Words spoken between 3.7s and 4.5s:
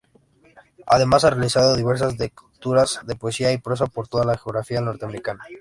por toda la